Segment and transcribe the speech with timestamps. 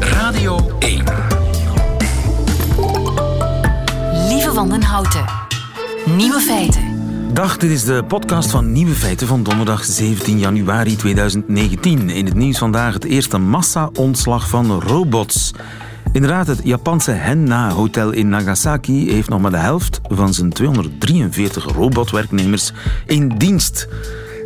[0.00, 1.04] Radio 1.
[4.28, 5.24] Lieve van den Houten.
[6.16, 6.82] Nieuwe feiten.
[7.32, 12.10] Dag, dit is de podcast van Nieuwe Feiten van donderdag 17 januari 2019.
[12.10, 15.52] In het nieuws vandaag het eerste massa-ontslag van robots.
[16.12, 21.64] Inderdaad, het Japanse Henna Hotel in Nagasaki heeft nog maar de helft van zijn 243
[21.72, 22.72] robotwerknemers
[23.06, 23.88] in dienst.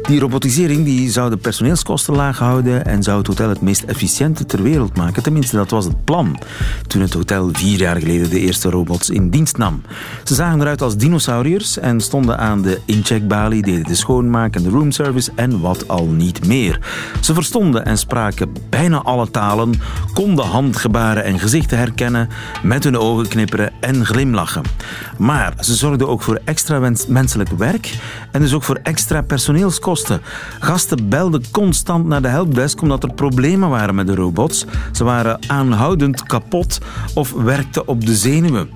[0.06, 4.46] Die robotisering die zou de personeelskosten laag houden en zou het hotel het meest efficiënte
[4.46, 5.22] ter wereld maken.
[5.22, 6.38] Tenminste, dat was het plan
[6.86, 9.82] toen het hotel vier jaar geleden de eerste robots in dienst nam.
[10.24, 14.68] Ze zagen eruit als dinosauriërs en stonden aan de incheckbalie, deden de schoonmaak en de
[14.68, 16.80] roomservice en wat al niet meer.
[17.20, 19.74] Ze verstonden en spraken bijna alle talen,
[20.12, 22.28] konden handgebaren en gezichten herkennen,
[22.62, 24.62] met hun ogen knipperen en glimlachen.
[25.18, 27.98] Maar ze zorgden ook voor extra menselijk werk
[28.32, 29.92] en dus ook voor extra personeelskosten.
[30.60, 34.64] Gasten belden constant naar de helpdesk omdat er problemen waren met de robots.
[34.92, 36.78] Ze waren aanhoudend kapot
[37.14, 38.70] of werkten op de zenuwen.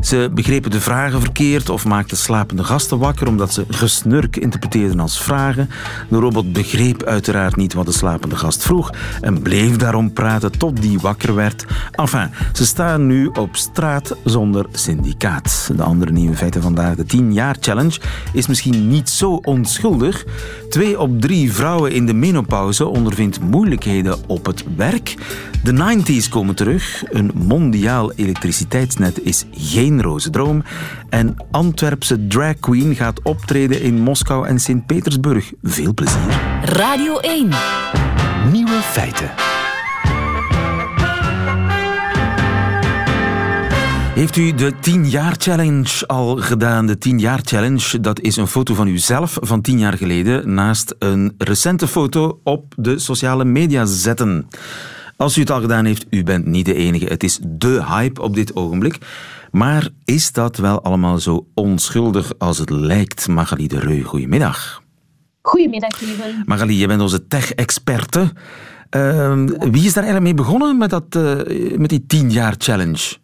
[0.00, 5.22] Ze begrepen de vragen verkeerd of maakten slapende gasten wakker omdat ze gesnurk interpreteerden als
[5.22, 5.70] vragen.
[6.08, 10.82] De robot begreep uiteraard niet wat de slapende gast vroeg en bleef daarom praten tot
[10.82, 11.64] die wakker werd.
[11.90, 15.70] Enfin, ze staan nu op straat zonder syndicaat.
[15.76, 18.00] De andere nieuwe feiten vandaag, de 10 jaar challenge,
[18.32, 20.24] is misschien niet zo onschuldig.
[20.68, 25.14] Twee op drie vrouwen in de menopauze ondervindt moeilijkheden op het werk.
[25.62, 27.02] De 90s komen terug.
[27.10, 30.62] Een mondiaal elektriciteitsnet is geen roze droom.
[31.08, 35.52] En Antwerpse drag queen gaat optreden in Moskou en Sint-Petersburg.
[35.62, 36.40] Veel plezier.
[36.62, 37.48] Radio 1.
[38.52, 39.63] Nieuwe feiten.
[44.14, 46.86] Heeft u de 10 jaar challenge al gedaan?
[46.86, 50.94] De 10 jaar challenge, dat is een foto van uzelf van 10 jaar geleden naast
[50.98, 54.48] een recente foto op de sociale media zetten.
[55.16, 57.04] Als u het al gedaan heeft, u bent niet de enige.
[57.04, 58.98] Het is de hype op dit ogenblik.
[59.50, 63.28] Maar is dat wel allemaal zo onschuldig als het lijkt?
[63.28, 64.82] Magali de Reu, goedemiddag.
[65.40, 66.42] Goedemiddag, lieve.
[66.46, 68.32] Magali, je bent onze tech-experte.
[68.90, 73.22] Ehm, wie is daar eigenlijk mee begonnen met, dat, eh, met die 10 jaar challenge?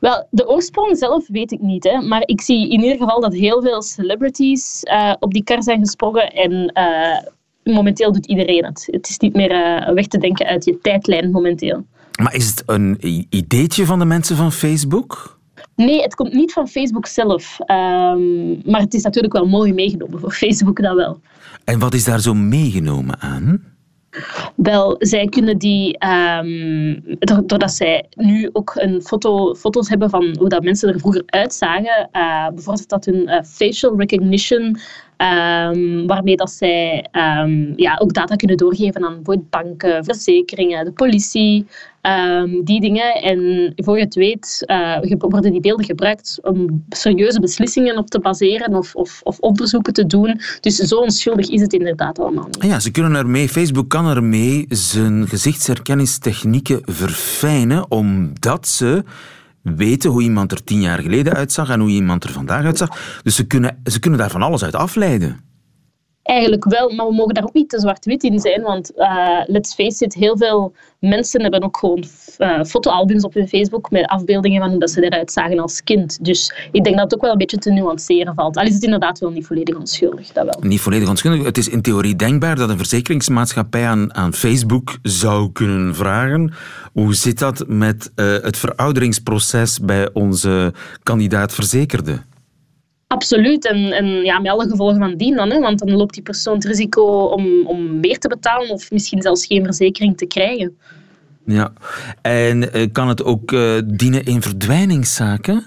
[0.00, 3.34] Wel, de oorsprong zelf weet ik niet, hè, maar ik zie in ieder geval dat
[3.34, 7.18] heel veel celebrities eh, op die kar zijn gesprongen en eh,
[7.62, 8.88] momenteel doet iedereen het.
[8.90, 11.86] Het is niet meer eh, weg te denken uit je tijdlijn momenteel.
[12.22, 12.96] Maar is het een
[13.30, 15.38] ideetje van de mensen van Facebook?
[15.74, 20.20] Nee, het komt niet van Facebook zelf, ehm, maar het is natuurlijk wel mooi meegenomen
[20.20, 21.20] voor Facebook, dat wel.
[21.64, 23.76] En wat is daar zo meegenomen aan?
[24.56, 30.36] Wel, zij kunnen die, ehm, do- doordat zij nu ook een foto, foto's hebben van
[30.38, 34.76] hoe dat mensen er vroeger uitzagen, eh bevordert dat hun eh, facial recognition,
[35.18, 41.66] ehm, waarmee dat zij ehm, ja, ook data kunnen doorgeven aan banken, verzekeringen, de politie,
[42.00, 43.14] ehm, die dingen.
[43.14, 48.20] En voor je het weet eh, worden die beelden gebruikt om serieuze beslissingen op te
[48.20, 50.40] baseren of, of, of onderzoeken te doen.
[50.60, 52.48] Dus zo onschuldig is het inderdaad allemaal.
[52.58, 59.04] Ah Ja, ze kunnen ermee, Facebook kan ermee zijn gezichtsherkenningstechnieken verfijnen, omdat ze
[59.62, 63.20] weten hoe iemand er tien jaar geleden uitzag en hoe iemand er vandaag uitzag.
[63.22, 65.47] Dus ze kunnen, ze kunnen daar van alles uit afleiden.
[66.28, 69.74] Eigenlijk wel, maar we mogen daar ook niet te zwart-wit in zijn, want eh, let's
[69.74, 72.04] face it, heel veel mensen hebben ook gewoon
[72.36, 76.24] eh, fotoalbums op hun Facebook met afbeeldingen van hoe dat ze eruit zagen als kind.
[76.24, 78.56] Dus ik denk dat het ook wel een beetje te nuanceren valt.
[78.56, 80.68] Al is het inderdaad wel niet volledig onschuldig, dat wel.
[80.70, 81.44] Niet volledig onschuldig.
[81.44, 86.52] Het is in theorie denkbaar dat een verzekeringsmaatschappij aan, aan Facebook zou kunnen vragen
[86.92, 90.72] hoe zit dat met eh, het verouderingsproces bij onze
[91.02, 92.20] kandidaat verzekerde?
[93.08, 96.22] Absoluut, en, en ja, met alle gevolgen van dien dan, hè, want dan loopt die
[96.22, 100.78] persoon het risico om, om meer te betalen of misschien zelfs geen verzekering te krijgen.
[101.44, 101.72] Ja.
[102.22, 105.64] En eh, kan het ook eh, dienen in verdwijningszaken?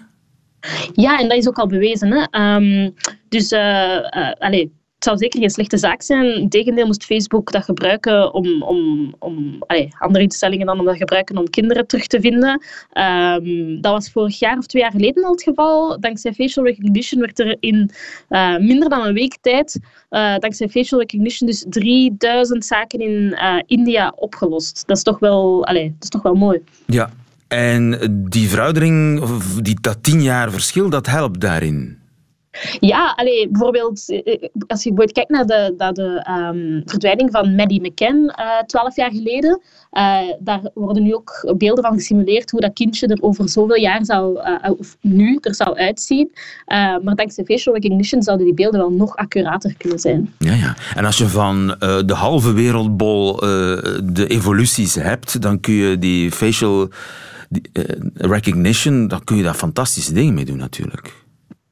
[0.94, 2.12] Ja, en dat is ook al bewezen.
[2.12, 2.24] Hè.
[2.30, 2.90] Ehm,
[3.30, 6.36] dus eh, eh, allee, het zou zeker geen slechte zaak zijn.
[6.36, 9.64] Integendeel moest Facebook dat gebruiken om, om, om
[9.98, 12.64] andere instellingen dan om dat gebruiken om kinderen terug te vinden.
[12.92, 16.00] Ehm, dat was vorig jaar of twee jaar geleden al het geval.
[16.00, 17.92] Dankzij facial recognition werd er in
[18.28, 23.56] eh, minder dan een week tijd, eh, dankzij facial recognition, dus 3000 zaken in eh,
[23.66, 24.84] India opgelost.
[24.88, 26.62] Dat is toch wel, dat is toch wel mooi.
[26.86, 27.10] Ja.
[27.48, 27.98] En
[28.30, 29.24] die veroudering,
[29.62, 32.01] die, dat tien jaar verschil, dat helpt daarin.
[32.80, 37.82] Ja, allee, bijvoorbeeld eh, eh, als je kijkt naar de, de um, verdwijning van Maddie
[37.82, 39.62] McCann uh, twaalf jaar geleden,
[39.92, 44.02] uh, daar worden nu ook beelden van gesimuleerd hoe dat kindje er over zoveel jaar
[44.02, 46.32] uh, of nu er zou uitzien.
[47.04, 50.34] maar dankzij facial recognition zouden die beelden wel nog accurater kunnen zijn.
[50.38, 50.76] Ja, ja.
[50.96, 51.68] En als je van
[52.06, 53.36] de halve wereldbol
[54.04, 56.90] de evoluties hebt, dan kun je die facial
[58.14, 61.21] recognition, dan kun je daar fantastische dingen mee doen natuurlijk.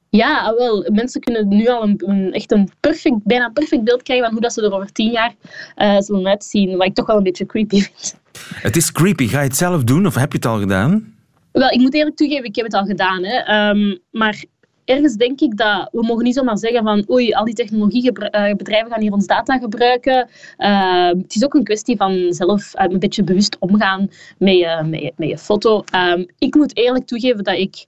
[0.10, 4.04] Ja, ah, wel, mensen kunnen nu al een, een, echt een perfect, bijna perfect beeld
[4.04, 5.34] krijgen van hoe dat ze er over tien jaar
[5.78, 6.78] uh, zullen uitzien.
[6.78, 8.18] Wat ik toch wel een beetje creepy vind.
[8.54, 9.28] Het is creepy.
[9.28, 11.14] Ga je het zelf doen of heb je het al gedaan?
[11.52, 13.24] Wel, ik moet eerlijk toegeven, ik heb het al gedaan.
[13.24, 13.70] Hè.
[13.70, 14.44] Um, maar
[14.86, 18.92] ergens denk ik dat we mogen niet zomaar zeggen van oei, al die technologiebedrijven eh,
[18.92, 20.30] gaan hier ons data gebruiken.
[20.58, 25.02] Uh, het is ook een kwestie van zelf een beetje bewust omgaan met je, met
[25.02, 25.84] je, met je foto.
[25.96, 27.86] Um, ik moet eerlijk toegeven dat ik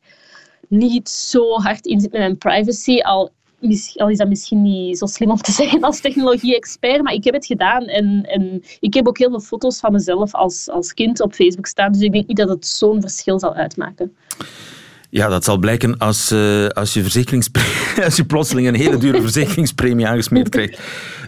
[0.72, 3.00] niet zo hard in zit met mijn privacy.
[3.00, 3.32] Al,
[3.96, 7.34] al is dat misschien niet zo slim om te zeggen als technologie-expert, maar ik heb
[7.34, 7.84] het gedaan.
[7.84, 11.66] En, en ik heb ook heel veel foto's van mezelf als, als kind op Facebook
[11.66, 11.92] staan.
[11.92, 14.16] Dus ik denk niet dat het zo'n verschil zal uitmaken.
[15.10, 17.04] Ja, dat zal blijken als, uh, als, je
[18.04, 20.80] als je plotseling een hele dure verzekeringspremie aangesmeerd krijgt.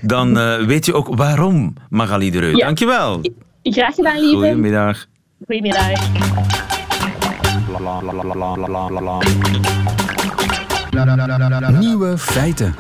[0.02, 2.56] Dan uh, weet je ook waarom, Magali de Reu.
[2.56, 2.66] Ja.
[2.66, 3.22] Dankjewel.
[3.64, 4.36] Graag gedaan, lieve.
[4.36, 5.08] Goedemiddag.
[5.46, 6.63] Goedemiddag.
[11.80, 12.76] Nieuwe feiten.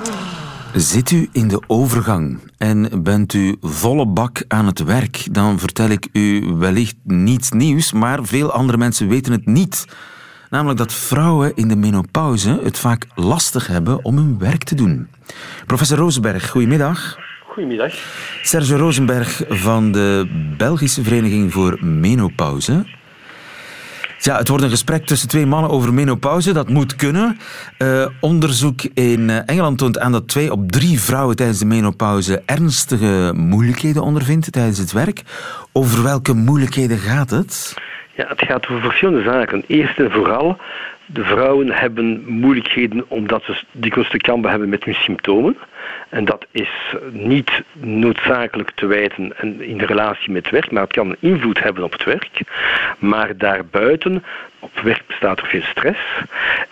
[0.74, 5.90] Zit u in de overgang en bent u volle bak aan het werk, dan vertel
[5.90, 9.86] ik u wellicht niets nieuws, maar veel andere mensen weten het niet.
[10.50, 15.08] Namelijk dat vrouwen in de menopauze het vaak lastig hebben om hun werk te doen.
[15.66, 17.18] Professor Rosenberg, goedemiddag.
[17.48, 17.94] Goedemiddag.
[18.42, 22.86] Serge Rosenberg van de Belgische Vereniging voor Menopauze.
[24.26, 26.54] Ja, het wordt een gesprek tussen twee mannen over menopauze.
[26.54, 27.38] Dat moet kunnen.
[27.80, 32.42] Uh, onderzoek in eh, Engeland toont aan dat twee op drie vrouwen tijdens de menopauze
[32.46, 35.22] ernstige moeilijkheden ondervindt tijdens het werk.
[35.74, 37.74] Over welke moeilijkheden gaat het?
[38.16, 39.64] Ja, het gaat over verschillende zaken.
[39.68, 40.58] Eerst en vooral,
[41.06, 45.58] de vrouwen hebben moeilijkheden omdat ze dikwijls te kampen hebben met hun symptomen.
[46.10, 51.10] En dat is niet noodzakelijk te wijten in de relatie met werk, maar het kan
[51.10, 52.42] een invloed hebben op het werk.
[53.00, 54.24] Maar daarbuiten,
[54.60, 56.00] op werk bestaat er veel stress.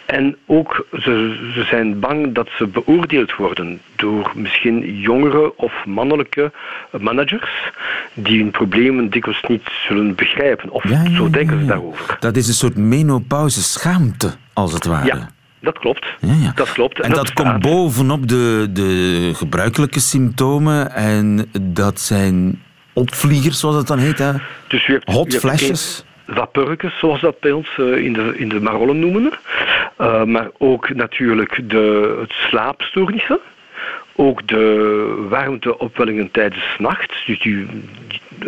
[0.05, 6.51] En ook ze, ze zijn bang dat ze beoordeeld worden door misschien jongere of mannelijke
[6.99, 7.71] managers
[8.13, 10.69] die hun problemen dikwijls niet zullen begrijpen.
[10.69, 10.83] Of
[11.15, 12.17] zo denken ze daarover.
[12.19, 15.27] Dat is een soort menopauze schaamte, als het ware.
[15.61, 16.05] Dat klopt.
[16.19, 16.51] Ja, ja.
[16.55, 16.99] Dat klopt.
[16.99, 20.91] En, dat, komt bovenop de, de gebruikelijke symptomen.
[20.91, 22.63] En dat zijn
[22.93, 24.17] opvliegers, zoals het dan heet.
[24.17, 24.31] Hè?
[24.67, 26.05] Dus u hebt, Hot flashes.
[26.99, 29.31] Zoals dat bij ons uh, in, de, in de Marollen noemen.
[30.01, 33.39] Uh, maar ook natuurlijk de, het slaapstoornissen.
[34.15, 37.13] Ook de warmteopwellingen tijdens nacht.
[37.25, 37.67] Dus u,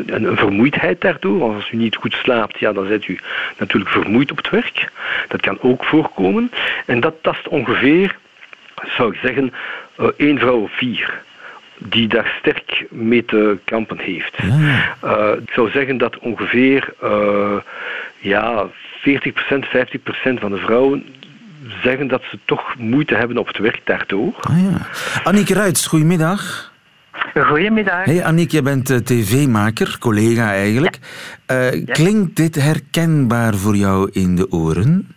[0.06, 1.40] een, vermoeidheid daardoor.
[1.40, 3.20] Want als u niet goed slaapt, ja, dan bent u
[3.58, 4.92] natuurlijk vermoeid op het werk.
[5.28, 6.52] Dat kan ook voorkomen.
[6.86, 8.16] En dat tast ongeveer,
[8.98, 9.54] zou ik zeggen,
[10.00, 11.22] uh, één vrouw of vier
[11.78, 14.38] die daar sterk mee te kampen heeft.
[14.44, 17.56] Uh, ik zou zeggen dat ongeveer uh,
[18.18, 18.70] ja, 40%,
[19.10, 21.06] 50% van de vrouwen
[21.84, 24.34] zeggen dat ze toch moeite hebben op het werk daardoor.
[24.40, 24.88] Ah, ja.
[25.24, 26.73] Annieke Ruits, goedemiddag.
[27.34, 28.06] Goedemiddag.
[28.06, 31.00] Hey Annick, je bent uh, tv-maker, collega eigenlijk.
[31.48, 31.56] Ja.
[31.56, 31.94] Uh, ja.
[31.94, 35.08] Klinkt dit herkenbaar voor jou in de oren?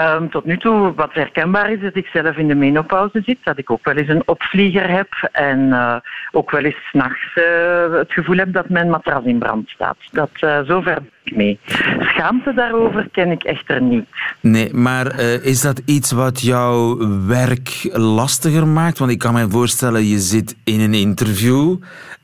[0.00, 3.58] Um, tot nu toe, wat herkenbaar is, dat ik zelf in de menopauze zit, dat
[3.58, 5.96] ik ook wel eens een opvlieger heb en uh,
[6.32, 9.96] ook wel eens s'nachts uh, het gevoel heb dat mijn matras in brand staat.
[10.10, 11.58] Dat uh, zover ben ik mee.
[12.00, 14.08] Schaamte daarover ken ik echter niet.
[14.40, 18.98] Nee, maar is dat iets wat jouw werk lastiger maakt?
[18.98, 21.76] Want ik kan me voorstellen, je zit in een interview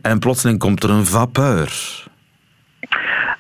[0.03, 2.01] en plotseling komt er een vapeur.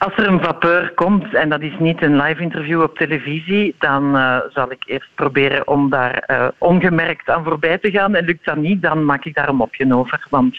[0.02, 4.16] Als er een vapeur komt en dat is niet een live interview op televisie, dan
[4.16, 8.14] uh, zal ik eerst proberen om daar uh, ongemerkt aan voorbij te gaan.
[8.14, 10.26] En lukt dat niet, dan maak ik daar een mopje over.
[10.30, 10.58] Want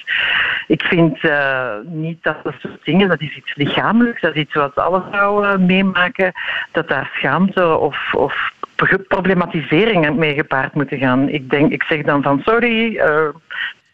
[0.68, 4.54] ik vind uh, niet dat dat soort dingen, dat is iets lichamelijks, dat is iets
[4.54, 6.32] wat alle vrouwen meemaken,
[6.72, 8.52] dat daar schaamte of, of
[9.08, 11.30] problematiseringen mee gepaard moeten gaan.
[11.30, 13.02] Ik, denk, ik zeg dan van sorry,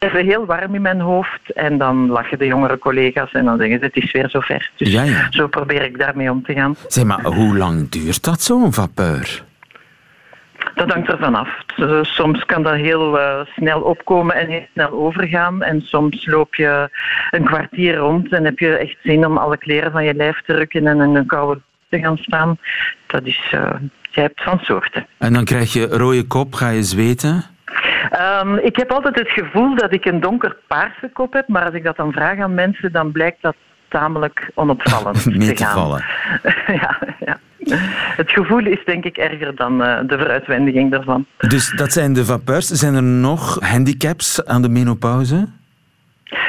[0.00, 1.52] even heel warm in mijn hoofd.
[1.54, 4.70] En dan lachen de jongere collega's en dan zeggen ze het is weer zover.
[4.76, 5.26] Dus ja, ja.
[5.30, 6.76] zo probeer ik daarmee om te gaan.
[6.86, 9.44] Zeg maar, hoe lang duurt dat zo'n vapeur?
[10.74, 11.48] Dat hangt ervan af.
[12.02, 15.62] Soms kan dat heel uh, snel opkomen en heel snel overgaan.
[15.62, 16.88] En soms loop je
[17.30, 20.54] een kwartier rond en heb je echt zin om alle kleren van je lijf te
[20.54, 22.58] rukken en in een koude te gaan staan.
[23.06, 23.70] Dat is, uh,
[24.10, 25.06] je hebt van soorten.
[25.18, 27.49] En dan krijg je rode kop, ga je zweten?
[28.42, 31.74] Um, ik heb altijd het gevoel dat ik een donker paarse kop heb, maar als
[31.74, 33.54] ik dat dan vraag aan mensen, dan blijkt dat
[33.88, 35.74] tamelijk onopvallend Mee te gaan.
[35.74, 36.04] vallen.
[36.82, 37.38] ja, ja.
[38.16, 41.26] Het gevoel is denk ik erger dan uh, de veruitwendiging daarvan.
[41.38, 42.66] Dus dat zijn de vapeurs.
[42.66, 45.48] Zijn er nog handicaps aan de menopauze?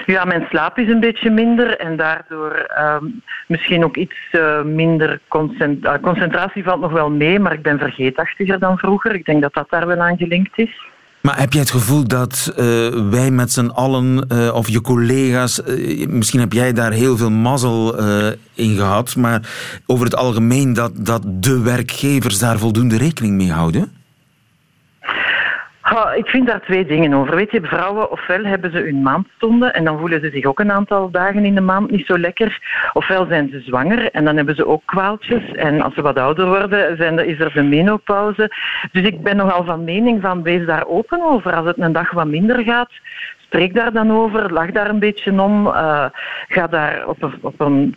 [0.05, 5.19] Ja, mijn slaap is een beetje minder en daardoor um, misschien ook iets uh, minder
[5.27, 5.99] concentratie.
[5.99, 9.15] Uh, concentratie valt nog wel mee, maar ik ben vergeetachtiger dan vroeger.
[9.15, 10.89] Ik denk dat dat daar wel aan gelinkt is.
[11.21, 12.55] Maar heb jij het gevoel dat uh,
[13.09, 17.31] wij met z'n allen, uh, of je collega's, uh, misschien heb jij daar heel veel
[17.31, 17.97] mazzel
[18.53, 19.49] in gehad, maar
[19.85, 23.91] over het algemeen dat, dat de werkgevers daar voldoende rekening mee houden?
[26.15, 27.35] Ik vind daar twee dingen over.
[27.35, 30.71] Weet je, vrouwen, ofwel hebben ze hun maandstonden en dan voelen ze zich ook een
[30.71, 32.59] aantal dagen in de maand niet zo lekker.
[32.93, 35.51] Ofwel zijn ze zwanger en dan hebben ze ook kwaaltjes.
[35.51, 38.51] En als ze wat ouder worden, zijn is er de menopauze.
[38.91, 41.53] Dus ik ben nogal van mening van, wees daar open over.
[41.53, 42.91] Als het een dag wat minder gaat,
[43.37, 45.67] spreek daar dan over, lach daar een beetje om.
[45.67, 46.05] Uh,
[46.47, 47.95] ga daar op een, op een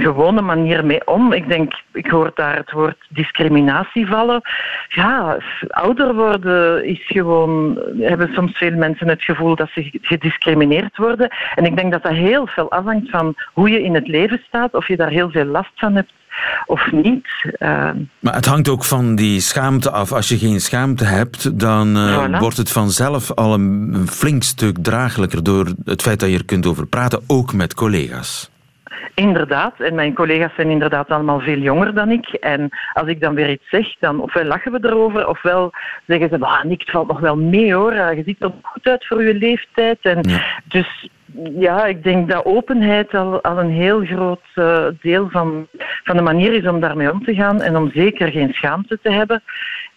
[0.00, 1.32] gewone manier mee om.
[1.32, 4.40] Ik denk, ik hoor daar het woord discriminatie vallen.
[4.88, 5.38] Ja,
[5.68, 11.28] ouder worden is gewoon, hebben soms veel mensen het gevoel dat ze gediscrimineerd worden.
[11.54, 14.74] En ik denk dat dat heel veel afhangt van hoe je in het leven staat,
[14.74, 16.12] of je daar heel veel last van hebt
[16.66, 17.26] of niet.
[17.58, 20.12] Uh, maar het hangt ook van die schaamte af.
[20.12, 22.38] Als je geen schaamte hebt, dan uh, voilà.
[22.38, 26.66] wordt het vanzelf al een flink stuk draaglijker door het feit dat je er kunt
[26.66, 28.50] over praten, ook met collega's.
[29.14, 32.28] Inderdaad, en mijn collega's zijn inderdaad allemaal veel jonger dan ik.
[32.28, 35.72] En als ik dan weer iets zeg, dan ofwel lachen we erover, ofwel
[36.06, 39.06] zeggen ze, ah, Nick, het valt nog wel mee hoor, je ziet er goed uit
[39.06, 39.98] voor je leeftijd.
[40.00, 40.42] En ja.
[40.64, 41.08] Dus
[41.58, 45.68] ja, ik denk dat openheid al, al een heel groot uh, deel van,
[46.04, 49.10] van de manier is om daarmee om te gaan en om zeker geen schaamte te
[49.10, 49.42] hebben.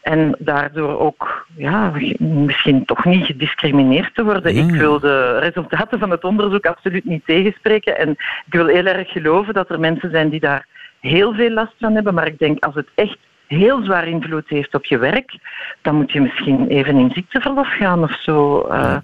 [0.10, 4.56] En daardoor ook ja, misschien toch niet gediscrimineerd te worden.
[4.56, 4.64] Ja.
[4.64, 7.98] Ik wil de resultaten van het onderzoek absoluut niet tegenspreken.
[7.98, 8.10] En
[8.46, 10.66] ik wil heel erg geloven dat er mensen zijn die daar
[11.00, 12.14] heel veel last van hebben.
[12.14, 15.38] Maar ik denk als het echt heel zwaar invloed heeft op je werk,
[15.82, 18.68] dan moet je misschien even in ziekteverlof gaan of zo.
[18.68, 18.76] Uh...
[18.76, 19.04] Ja.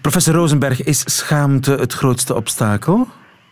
[0.00, 3.06] Professor Rosenberg, is schaamte het grootste obstakel?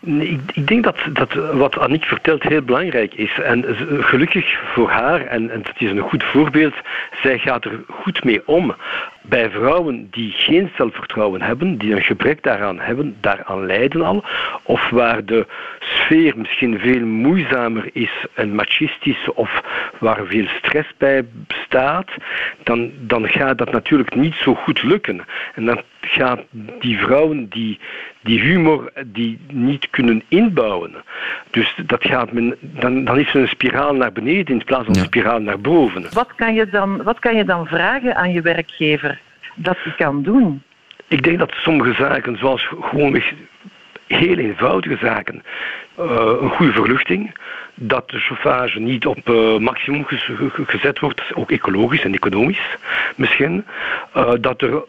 [0.05, 3.39] Ik, ik, denk dat, dat wat Annick vertelt heel belangrijk is.
[3.39, 3.65] En
[3.99, 6.73] gelukkig voor haar, en, en het is een goed voorbeeld,
[7.21, 8.75] zij gaat er goed mee om.
[9.21, 14.23] Bij vrouwen die geen zelfvertrouwen hebben, die een gebrek daaraan hebben, daaraan lijden al,
[14.63, 15.45] of waar de
[15.79, 19.61] sfeer misschien veel moeizamer is en machistisch, of
[19.99, 22.09] waar veel stress bij bestaat,
[22.63, 25.25] dan, dan gaat dat natuurlijk niet zo goed lukken.
[25.55, 26.39] En dan gaan
[26.79, 27.79] die vrouwen die,
[28.21, 30.95] die humor die niet kunnen inbouwen.
[31.51, 34.95] Dus dat gaat men, dan, dan is er een spiraal naar beneden in plaats van
[34.95, 36.05] een spiraal naar boven.
[36.13, 39.19] Wat kan, je dan, wat kan je dan vragen aan je werkgever
[39.55, 40.63] dat hij kan doen?
[41.07, 43.21] Ik denk dat sommige zaken, zoals gewoon
[44.07, 45.43] heel eenvoudige zaken,
[45.99, 47.35] uh, een goede verluchting,
[47.73, 50.05] dat de chauffage niet op uh, maximum
[50.65, 52.77] gezet wordt, ook ecologisch en economisch
[53.15, 53.65] misschien,
[54.17, 54.83] uh, dat er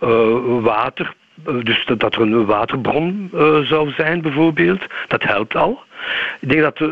[0.62, 1.14] water
[1.62, 3.30] dus dat, er een waterbron
[3.64, 4.86] zou zijn, bijvoorbeeld.
[5.08, 5.82] Dat helpt al.
[6.40, 6.90] Ik denk dat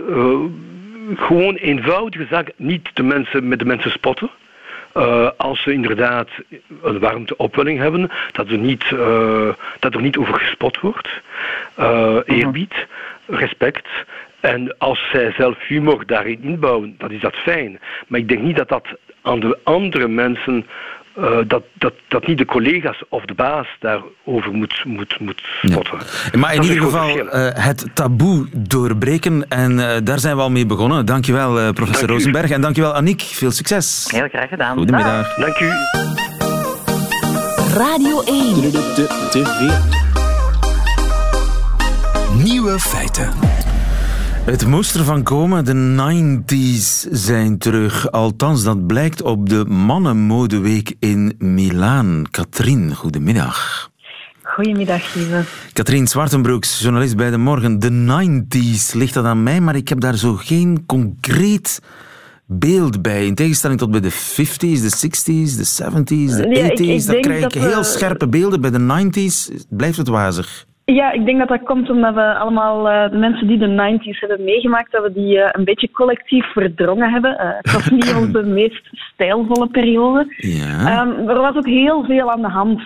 [1.14, 4.30] gewoon eenvoudige zaken niet de mensen, met de mensen spotten.
[4.96, 6.28] Uh, als ze inderdaad
[6.82, 8.84] een warmteopwelling hebben, dat er niet,
[9.78, 11.08] dat er niet over gespot wordt.
[12.26, 12.74] eerbied,
[13.26, 13.88] respect.
[14.40, 17.80] En als zij zelf humor daarin inbouwen, dan is dat fijn.
[18.06, 18.86] Maar ik denk niet dat dat
[19.22, 20.66] aan de andere mensen
[21.18, 25.98] uh, dat, dat, dat niet de collega's of de baas daarover moet, moet, moet spotten.
[26.32, 26.38] Ja.
[26.38, 30.66] Maar in ieder geval uh, het taboe doorbreken en uh, daar zijn we al mee
[30.66, 31.06] begonnen.
[31.06, 33.20] Dankjewel professor Dank Rosenberg en dankjewel Annick.
[33.20, 34.08] Veel succes.
[34.10, 34.76] Heel graag gedaan.
[34.76, 35.34] Goedemiddag.
[35.36, 35.70] Dank u.
[37.74, 38.70] Radio 1.
[39.30, 39.70] TV.
[42.42, 43.63] Nieuwe feiten.
[44.44, 48.10] Het moest ervan komen, de 90s zijn terug.
[48.10, 52.24] Althans, dat blijkt op de Mannenmodeweek in Milaan.
[52.30, 53.90] Katrien, goedemiddag.
[54.42, 55.44] Goedemiddag, lieve.
[55.72, 57.78] Katrien Zwartenbroeks, journalist bij De Morgen.
[57.78, 59.60] De 90s, ligt dat aan mij?
[59.60, 61.80] Maar ik heb daar zo geen concreet
[62.46, 63.26] beeld bij.
[63.26, 66.80] In tegenstelling tot bij de 50s, de 60s, de 70s, de Ja, 80s.
[66.80, 68.60] ik- ik daar krijg ik heel we- scherpe beelden.
[68.60, 70.66] Bij de 90s blijft het wazig.
[70.84, 74.20] Ja, ik denk dat dat komt omdat we allemaal, eh, de mensen die de 90s
[74.20, 77.38] hebben meegemaakt, dat we die eh, een beetje collectief verdrongen hebben.
[77.38, 80.34] Eh, het was niet onze meest stijlvolle periode.
[80.36, 80.78] Ja.
[80.78, 82.82] Ehm, er was ook heel veel aan de hand.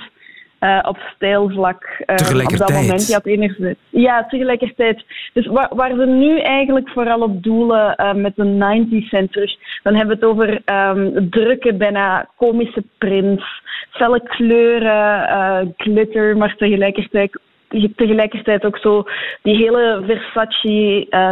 [0.83, 2.02] op stijlvlak.
[2.07, 3.07] op dat moment.
[3.07, 5.05] Je had enerzijds, ja, tegelijkertijd.
[5.33, 9.95] Dus waar, waar ze nu eigenlijk vooral op doelen met de 90s zijn terug, dan
[9.95, 17.38] hebben we het over ehm, drukke, bijna komische prints, felle kleuren, glitter, maar tegelijkertijd,
[17.97, 19.05] tegelijkertijd ook zo
[19.43, 21.07] die hele Versace.
[21.11, 21.31] eh,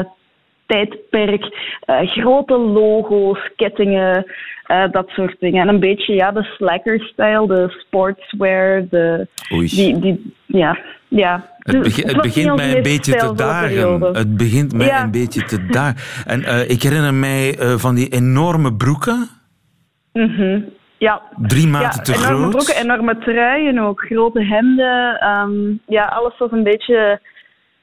[0.67, 1.45] tijdperk,
[1.81, 4.27] eh, grote logo's, kettingen,
[4.67, 5.63] eh, dat soort dingen.
[5.63, 9.69] En een beetje ja, de slacker-style, de sportswear, de, Oei.
[9.69, 10.79] die, die, ja,
[11.09, 11.55] ja.
[11.59, 14.01] Het, was begint mij een beetje te dagen.
[14.03, 15.03] Het begint mij Ja.
[15.03, 15.97] een beetje te dagen.
[16.27, 19.29] En ik herinner mij van die enorme broeken.
[20.13, 20.61] Mhm.
[20.99, 21.23] Ja.
[21.37, 22.51] Drie maten ja, te enorme groot.
[22.51, 25.19] broeken, enorme truien ook, grote hemden.
[25.21, 25.53] ehm,
[25.87, 27.21] ja, alles was een beetje,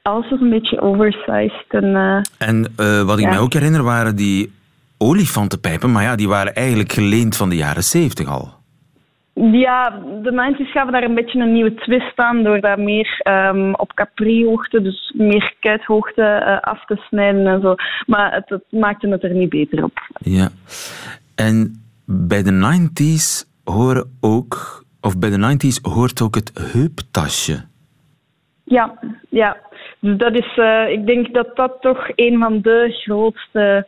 [0.02, 1.64] alles was een beetje oversized.
[1.68, 3.30] En, eh, En eh, wat ik Ja.
[3.30, 4.52] mij ook herinner waren die
[4.98, 5.92] olifantenpijpen.
[5.92, 8.52] Maar ja, die waren eigenlijk geleend van de jaren zeventig al.
[9.52, 9.90] Ja,
[10.22, 13.92] de 90s gaven daar een beetje een nieuwe twist aan door daar meer ehm, op
[13.94, 17.74] capri-hoogte, dus meer kuithoogte eh, af te snijden en zo.
[18.06, 19.98] Maar het, het maakte het er niet beter op.
[20.18, 20.48] Ja.
[21.34, 27.64] En bij de 90s horen ook, of bij de 90s hoort ook het heuptasje.
[28.64, 29.56] Ja, ja.
[30.00, 33.86] Dus dat is, eh, ik denk dat dat toch een van de grootste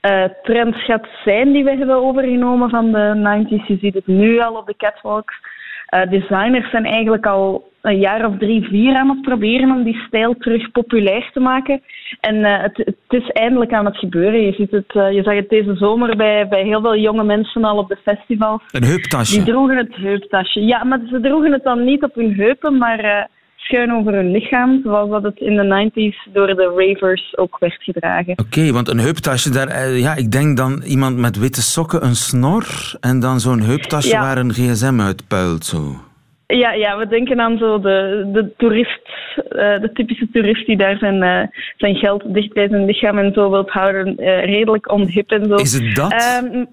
[0.00, 3.66] eh, trends gaat zijn die we hebben overgenomen van de 90s.
[3.66, 5.34] Je ziet het nu al op de catwalks.
[5.94, 10.02] Eh, designers zijn eigenlijk al een jaar of drie, vier aan het proberen om die
[10.06, 11.82] stijl terug populair te maken.
[12.20, 14.40] En eh, het, het is eindelijk aan het gebeuren.
[14.40, 17.64] Je, ziet het, eh, je zag het deze zomer bij, bij heel veel jonge mensen
[17.64, 18.62] al op de festivals.
[18.70, 19.36] Een heuptasje.
[19.36, 20.64] Die droegen het heuptasje.
[20.64, 23.28] Ja, maar ze droegen het dan niet op hun heupen, maar
[23.64, 27.82] schuin over hun lichaam, zoals dat het in de 90s door de ravers ook werd
[27.82, 28.38] gedragen.
[28.38, 32.14] Oké, want een heuptasje, daar, eh, ja, ik denk dan iemand met witte sokken, een
[32.14, 34.20] snor en dan zo'n heuptasje Ja.
[34.20, 35.64] waar een gsm uitpuilt.
[35.64, 35.78] Zo.
[36.46, 40.96] Ja, ja, we denken aan zo de, de toerist, eh, de typische toerist die daar
[40.96, 45.44] zijn, eh, zijn geld dicht bij zijn lichaam en zo wilt houden, redelijk onhip en
[45.48, 45.54] zo.
[45.54, 46.12] Is het dat?
[46.12, 46.64] Ehm,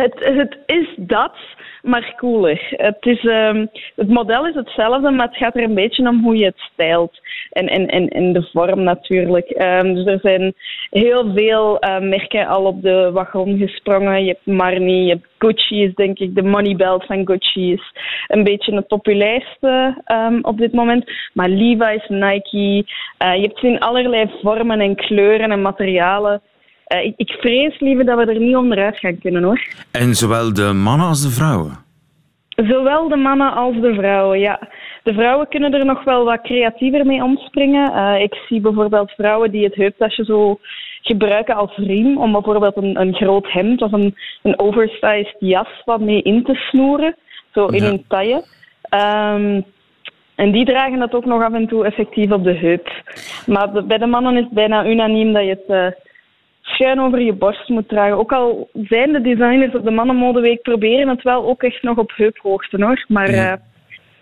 [0.00, 1.36] het, het is dat,
[1.82, 2.66] maar cooler.
[2.70, 6.36] Het, is, ehm, het model is hetzelfde, maar het gaat er een beetje om hoe
[6.36, 7.20] je het stijlt.
[7.50, 9.50] En, en, en, de vorm natuurlijk.
[9.50, 10.54] Ehm, dus er zijn
[10.90, 14.24] heel veel eh, merken al op de wagon gesprongen.
[14.24, 17.92] Je hebt Marni, je hebt Gucci is denk ik, de money belt van Gucci is
[18.26, 21.10] een beetje het populairste ehm, op dit moment.
[21.32, 22.84] Maar Levi's, Nike,
[23.18, 26.40] eh, je hebt ze in allerlei vormen en kleuren en materialen.
[26.90, 29.60] Eh, ik, ik vrees liever dat we er niet onderuit gaan kunnen hoor.
[29.90, 31.72] En zowel de mannen als de vrouwen.
[32.48, 34.68] Zowel de mannen als de vrouwen, ja.
[35.02, 37.92] De vrouwen kunnen er nog wel wat creatiever mee omspringen.
[37.92, 40.58] Eh, ik zie bijvoorbeeld vrouwen die het heuptasje zo
[41.02, 46.00] gebruiken als riem om bijvoorbeeld een, een groot hemd of een, een oversized jas wat
[46.00, 47.14] mee in te snoeren,
[47.54, 47.88] zo in Ja.
[47.88, 48.44] hun taille.
[48.82, 49.60] Ehm,
[50.34, 52.88] en die dragen dat ook nog af en toe effectief op de heup.
[53.46, 55.86] Maar de- bij de mannen is het bijna unaniem dat je het eh,
[56.74, 58.18] schuin over je borst moet dragen.
[58.18, 62.12] Ook al zijn de designers op de Mannenmodeweek proberen het wel ook echt nog op
[62.16, 63.04] heuphoogte hoor.
[63.08, 63.52] Maar Ja.
[63.52, 63.58] eh,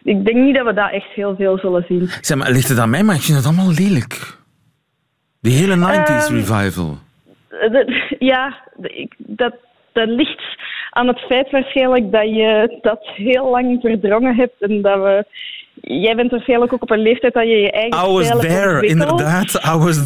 [0.02, 2.06] ik denk niet dat we dat echt heel veel zullen zien.
[2.20, 3.02] Zeg maar, ligt het aan mij?
[3.02, 4.36] Maar ik vind het allemaal lelijk.
[5.40, 6.98] Die hele 90s Ehm, revival.
[7.48, 8.00] Eh,
[8.32, 9.54] ja, ik, dat,
[9.92, 10.42] dat ligt
[10.90, 15.24] aan het feit waarschijnlijk dat je dat heel lang verdrongen hebt en dat we...
[15.80, 19.54] Jij bent waarschijnlijk ook op een leeftijd dat je je eigen I was there, inderdaad.
[19.74, 19.98] I was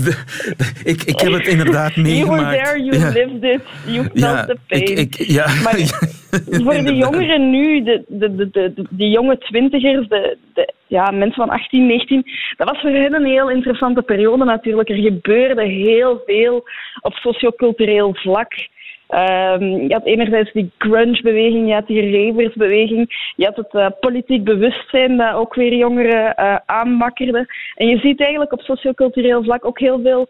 [0.84, 2.42] ik, ik heb het inderdaad You meegemaakt.
[2.42, 4.82] were there, you lived it, you felt the pain.
[4.82, 5.46] ik, ik, ja.
[5.64, 6.10] Maar
[6.64, 11.10] Voor de jongeren nu, de, de, de, de, de- die jonge twintigers, de, de, ja,
[11.10, 12.24] mensen van 18, 19,
[12.56, 14.88] dat was voor hen een heel interessante periode natuurlijk.
[14.88, 16.68] Er gebeurde heel veel
[17.00, 18.52] op sociocultureel vlak.
[19.12, 24.44] Ehm, je had enerzijds die grunge-beweging, je had die ravers-beweging, je had het eh, politiek
[24.44, 26.36] bewustzijn dat ook weer jongeren
[26.68, 27.46] aanwakkerde.
[27.74, 30.28] En je ziet eigenlijk op sociocultureel vlak ook heel veel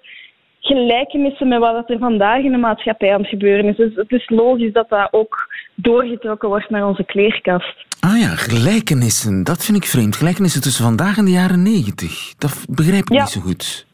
[0.61, 3.77] gelijkenissen met wat er vandaag in de maatschappij aan het gebeuren is.
[3.77, 7.85] Dus het is logisch dat dat ook doorgetrokken wordt naar onze kleerkast.
[8.01, 9.45] Ah ja, gelijkenissen.
[9.45, 10.16] Dat vind ik vreemd.
[10.16, 12.35] Gelijkenissen tussen vandaag en de jaren 90.
[12.38, 13.21] Dat begrijp ik Ja.
[13.21, 13.87] niet zo goed.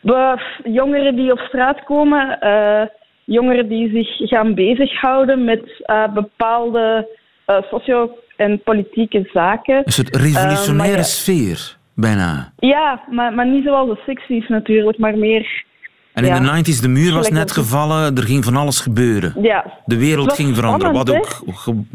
[0.00, 2.82] We, jongeren die op straat komen, eh,
[3.26, 7.08] jongeren die zich gaan bezighouden met eh, bepaalde
[7.44, 9.76] eh, socio- en politieke zaken.
[9.84, 11.02] Een soort revolutionaire Eh, ja.
[11.08, 12.52] sfeer, bijna.
[12.58, 15.64] Ja, maar, maar niet zoals de 60s natuurlijk, maar meer.
[16.12, 16.36] En Ja.
[16.36, 19.34] in de 90s, de muur was net gevallen, er ging van alles gebeuren.
[19.42, 21.40] Ja, De wereld ging veranderen, wat ook,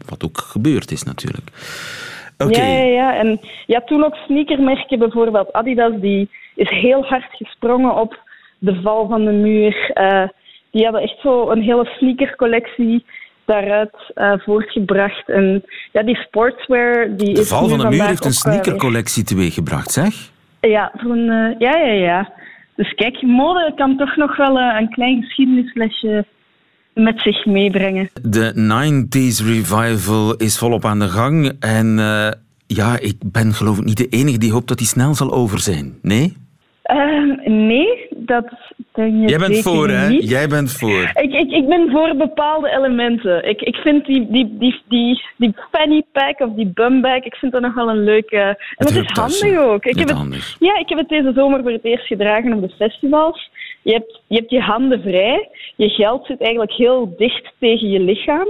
[0.09, 1.47] wat ook gebeurd is natuurlijk.
[2.37, 3.15] Oké, Ja, ja, ja.
[3.15, 8.19] En ja, toen ook sneakermerken, bijvoorbeeld Adidas, die is heel hard gesprongen op
[8.59, 9.91] de val van de muur.
[10.71, 13.05] Die hadden echt zo een hele sneakercollectie
[13.45, 15.29] daaruit uh, voortgebracht.
[15.29, 17.15] En ja, die sportswear...
[17.15, 20.31] Die de val van de muur heeft een uh, sneakercollectie teweeggebracht, zeg.
[20.61, 22.33] Ja, een, eh, ja, ja, ja.
[22.75, 26.25] Dus kijk, mode kan toch nog wel eh, een klein geschiedenislesje
[26.93, 28.09] met zich meebrengen.
[28.21, 31.51] De 90s revival is volop aan de gang.
[31.59, 32.31] En eh,
[32.67, 35.59] ja, ik ben geloof ik niet de enige die hoopt dat die snel zal over
[35.59, 35.97] zijn.
[36.01, 36.37] Nee?
[36.83, 37.27] Ehm,
[37.67, 38.45] nee, dat
[38.93, 40.09] je Jij bent voor, hè?
[40.09, 40.29] niet.
[40.29, 41.11] Jij bent voor.
[41.13, 43.49] Ik, ik, ik ben voor bepaalde elementen.
[43.49, 47.51] Ik, ik vind die, die, die, die, die fanny pack of die bumbag, ik vind
[47.51, 48.37] dat nog wel een leuke...
[48.37, 49.85] En het is handig ook.
[49.85, 52.75] Ik heb het, ja, ik heb het deze zomer voor het eerst gedragen op de
[52.75, 53.49] festivals.
[53.81, 55.49] Je hebt, je hebt je handen vrij.
[55.75, 58.47] Je geld zit eigenlijk heel dicht tegen je lichaam.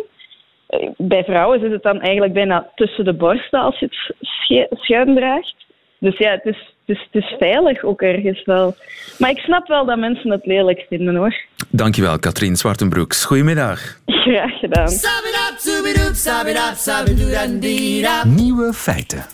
[0.67, 5.15] Eh, Bij vrouwen zit het dan eigenlijk bijna tussen de borsten als je het schuin
[5.15, 5.55] draagt.
[6.01, 8.75] Dus ja, het is, het, is, het is veilig ook ergens wel.
[9.17, 11.35] Maar ik snap wel dat mensen het lelijk vinden hoor.
[11.69, 13.25] Dankjewel, Katrien Zwartenbroeks.
[13.25, 13.79] Goedemiddag.
[14.05, 14.87] Graag gedaan.
[18.25, 19.25] Nieuwe feiten.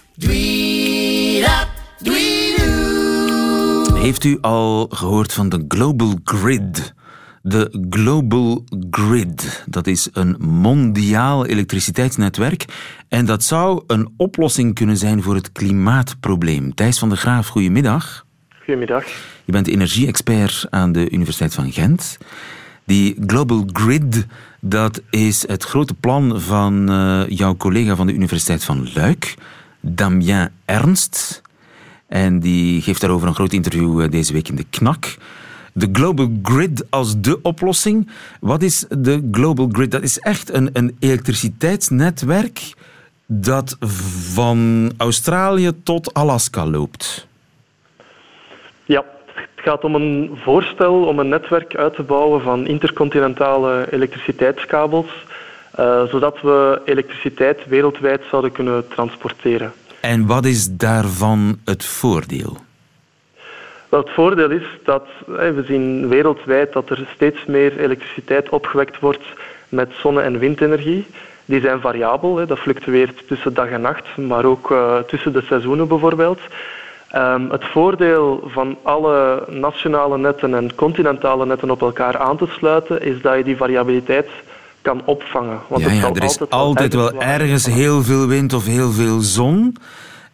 [4.01, 6.93] Heeft u al gehoord van de Global Grid?
[7.47, 12.65] De Global Grid, dat is een mondiaal elektriciteitsnetwerk
[13.07, 16.73] en dat zou een oplossing kunnen zijn voor het klimaatprobleem.
[16.75, 18.25] Thijs van der Graaf, goedemiddag.
[18.63, 19.05] Goedemiddag.
[19.45, 22.17] Je bent energie-expert aan de Universiteit van Gent.
[22.85, 24.25] Die Global Grid,
[24.59, 29.35] dat is het grote plan van eh, jouw collega van de Universiteit van Luik,
[29.79, 31.41] Damien Ernst.
[32.07, 35.17] En die geeft daarover een groot interview eh, deze week in de Knak.
[35.77, 38.09] De Global Grid als de oplossing.
[38.39, 39.91] Wat is de Global Grid?
[39.91, 42.73] Dat is echt een, een elektriciteitsnetwerk
[43.25, 43.77] dat
[44.33, 47.27] van Australië tot Alaska loopt.
[48.85, 55.25] Ja, het gaat om een voorstel om een netwerk uit te bouwen van intercontinentale elektriciteitskabels,
[55.71, 59.73] eh, zodat we elektriciteit wereldwijd zouden kunnen transporteren.
[59.99, 62.57] En wat is daarvan het voordeel?
[63.89, 69.23] Wel, het voordeel is dat we zien wereldwijd dat er steeds meer elektriciteit opgewekt wordt
[69.69, 71.05] met zonne- en windenergie.
[71.45, 75.87] Die zijn variabel, dat fluctueert tussen dag en nacht, maar ook eh, tussen de seizoenen
[75.87, 76.39] bijvoorbeeld.
[77.07, 83.01] Ehm, het voordeel van alle nationale netten en continentale netten op elkaar aan te sluiten
[83.01, 84.29] is dat je die variabiliteit
[84.81, 85.59] kan opvangen.
[85.67, 89.75] Want Ja, ja, er is altijd wel ergens heel veel wind of heel veel zon.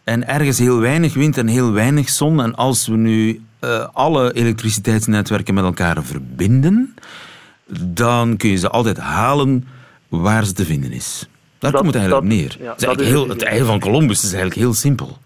[0.04, 2.40] En ergens heel weinig wind en heel weinig zon.
[2.42, 6.94] En als we nu eh, alle elektriciteitsnetwerken met elkaar verbinden,
[7.80, 9.66] dan kun je ze altijd halen
[10.08, 11.28] waar ze te vinden is.
[11.58, 12.64] Daar Dat- komt het eigenlijk dat- op neer.
[12.66, 15.18] ja, Het, is eigenlijk heel, het ei van Columbus is eigenlijk heel simpel.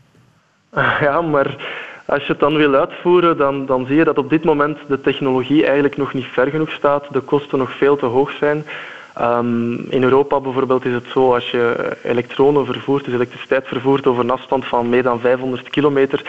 [1.01, 1.57] Ja, maar
[2.07, 5.01] als je het dan wil uitvoeren, dan, dan zie je dat op dit moment de
[5.01, 7.05] technologie eigenlijk nog niet ver genoeg staat.
[7.13, 8.65] De kosten nog veel te hoog zijn.
[9.19, 14.23] Ehm, in Europa bijvoorbeeld is het zo, als je elektronen vervoert, dus elektriciteit vervoert over
[14.25, 16.23] een afstand van meer dan 500 kilometer,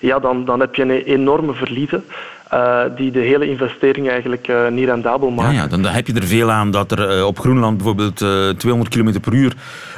[0.00, 2.04] ja, dan, dan heb je een enorme verliezen
[2.50, 5.54] eh, die de hele investering eigenlijk eh, niet rendabel Ja, maken.
[5.54, 8.94] ja, dan heb je er veel aan dat er eh, op Groenland bijvoorbeeld eh, 200
[8.94, 9.52] km per uur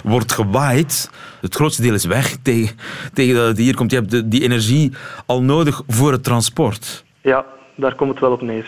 [0.04, 1.10] wordt gewaaid.
[1.40, 2.76] Het grootste deel is weg tegen,
[3.12, 3.90] tegen dat het hier komt.
[3.90, 4.92] Je hebt de, die energie
[5.26, 7.04] al nodig voor het transport.
[7.20, 8.66] Ja, daar komt het wel op neer.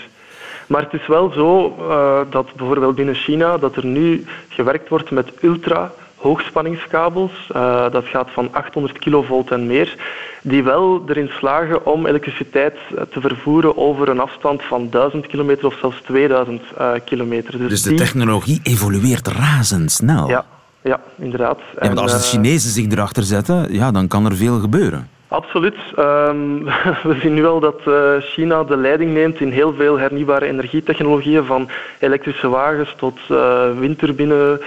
[0.71, 5.11] Maar het is wel zo eh, dat bijvoorbeeld binnen China dat er nu gewerkt wordt
[5.11, 7.33] met ultra hoogspanningskabels.
[7.49, 9.97] Eh, dat gaat van 800 kilovolt en meer.
[10.43, 15.67] Die wel erin slagen om elektriciteit eh, te vervoeren over een afstand van 1000 kilometer
[15.67, 17.69] of zelfs 2000 eh, kilometer.
[17.69, 20.29] Dus de die- technologie evolueert razendsnel.
[20.29, 20.45] Ja,
[20.83, 21.59] ja, inderdaad.
[21.81, 25.09] Ja, want als de Chinezen zich erachter zetten, ja, dan kan er veel gebeuren.
[25.31, 25.77] Absoluut.
[25.97, 26.65] Ehm,
[27.09, 31.45] we zien nu al dat eh, China de leiding neemt in heel veel hernieuwbare energietechnologieën,
[31.45, 34.61] van elektrische wagens tot eh windturbine.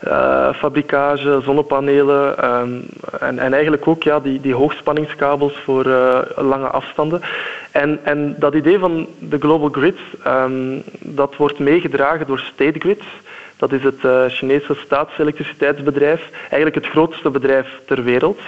[0.00, 2.70] eh, fabricage, zonnepanelen ehm,
[3.20, 5.84] en, en eigenlijk ook ja, die, die hoogspanningskabels voor
[6.36, 7.20] lange afstanden.
[7.70, 13.02] En, en dat idee van de Global Grid, ehm, dat wordt meegedragen door State Grid.
[13.56, 18.40] Dat is het Chinese staatselektriciteitsbedrijf, eigenlijk het grootste bedrijf ter wereld.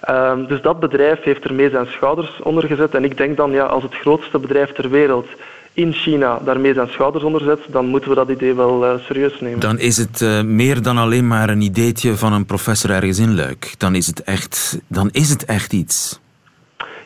[0.00, 2.94] Ehm, dus dat bedrijf heeft ermee zijn schouders onder gezet.
[2.94, 5.26] En ik denk dan, ja, als het grootste bedrijf ter wereld
[5.72, 9.40] in China daarmee zijn schouders onder zet, dan moeten we dat idee wel eh, serieus
[9.40, 9.60] nemen.
[9.60, 13.34] Dan is het eh, meer dan alleen maar een ideetje van een professor ergens in
[13.34, 13.74] Luik.
[13.78, 16.20] Dan is het echt, dan is het echt iets.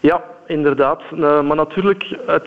[0.01, 1.03] Ja, inderdaad.
[1.11, 2.47] Eh, maar natuurlijk, het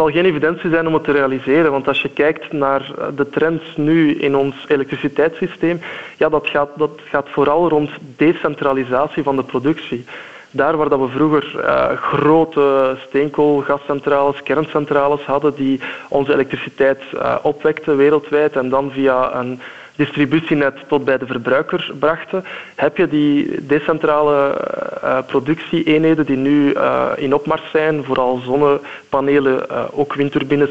[0.00, 1.70] zal geen evidentie zijn om het te realiseren.
[1.70, 5.80] Want als je kijkt naar eh, de trends nu in ons elektriciteitssysteem,
[6.16, 10.04] ja, dat, gaat, dat gaat vooral rond decentralisatie van de productie.
[10.50, 17.96] Daar waar dat we vroeger eh, grote steenkoolgascentrales, kerncentrales hadden die onze elektriciteit eh, opwekten
[17.96, 19.60] wereldwijd en dan via een
[20.04, 24.36] distributienet tot bij de verbruiker brachten, heb je die decentrale
[25.04, 29.56] uh, productie-eenheden die nu uh, in opmars zijn, vooral zonnepanelen,
[29.92, 30.70] ook windturbines.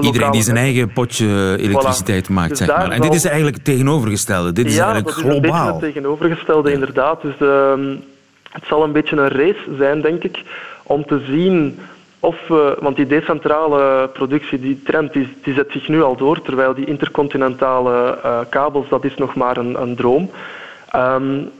[0.00, 2.90] Iedereen die zijn eigen potje elektriciteit maakt, dus zeg maar.
[2.90, 4.52] En dit is eigenlijk het tegenovergestelde.
[4.52, 5.40] Dit is ja, eigenlijk dat globaal.
[5.40, 7.22] is een beetje het tegenovergestelde, inderdaad.
[7.22, 7.98] Dus de,
[8.50, 10.42] het zal een beetje een race zijn, denk ik,
[10.82, 11.78] om te zien
[12.26, 16.42] of we, want die decentrale productie, die trend, die, die zet zich nu al door,
[16.42, 20.30] terwijl die intercontinentale uh, kabels, dat is nog maar een, een droom.
[20.96, 21.50] Um,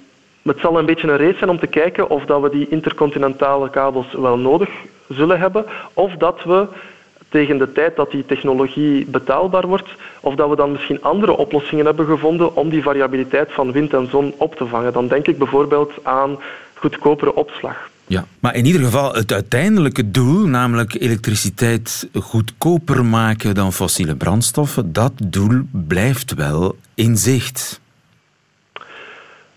[0.43, 3.71] het zal een beetje een race zijn om te kijken of dat we die intercontinentale
[3.71, 4.69] kabels wel nodig
[5.09, 6.67] zullen hebben, of dat we
[7.29, 11.87] tegen de tijd dat die technologie betaalbaar wordt, of dat we dan misschien andere oplossingen
[11.87, 14.93] hebben gevonden om die variabiliteit van wind en zon op te vangen.
[14.93, 16.39] Dan denk ik bijvoorbeeld aan
[16.75, 17.89] goedkopere opslag.
[18.09, 24.93] Ja, maar in ieder geval het uiteindelijke doel, namelijk elektriciteit goedkoper maken dan fossiele brandstoffen,
[24.93, 27.81] dat doel blijft wel in zicht.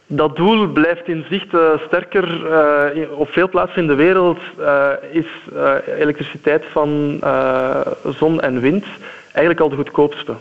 [0.08, 2.46] Dat doel blijft in zicht uh, sterker.
[2.96, 5.26] Uh, op veel plaatsen in de wereld uh, is
[5.98, 7.20] elektriciteit van
[8.18, 8.86] zon en wind
[9.32, 10.36] eigenlijk al de goedkoopste.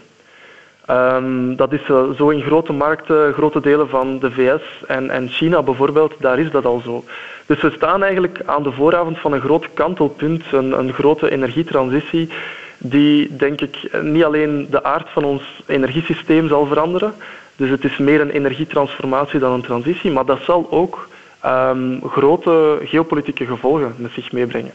[0.91, 5.29] Um, dat is uh, zo in grote markten, grote delen van de VS en, en
[5.29, 7.05] China bijvoorbeeld, daar is dat al zo.
[7.47, 12.29] Dus we staan eigenlijk aan de vooravond van een groot kantelpunt, een, een grote energietransitie,
[12.79, 17.15] die denk ik niet alleen de aard van ons energiesysteem zal veranderen.
[17.57, 21.09] Dus het is meer een energietransformatie dan een transitie, maar dat zal ook
[21.47, 24.73] um, grote geopolitieke gevolgen met zich meebrengen.